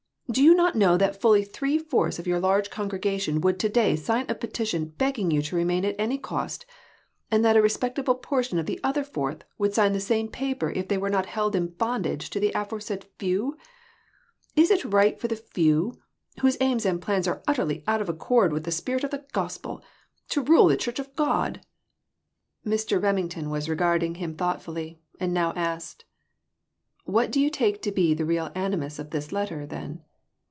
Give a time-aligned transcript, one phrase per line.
[0.31, 3.97] Do you not know that fully three fourths of your large congregation would to day
[3.97, 6.65] sign a peti tion begging you to remain at any cost,
[7.29, 10.87] and that a respectable portion of the other fourth would sign the same paper if
[10.87, 13.57] they were not held in bondage to the aforesaid few?
[14.55, 15.99] Is it right for the few,
[16.39, 19.83] whose aims and plans are utterly out of accord with the spirit of the gospel,
[20.29, 21.59] to rule the church of God?"
[22.63, 23.01] PRECIPITATION.
[23.01, 23.03] 347 Mr.
[23.03, 26.05] Remington was regarding him thought fully, and now asked
[27.03, 30.05] "What do you take to be the real animus of this letter, then?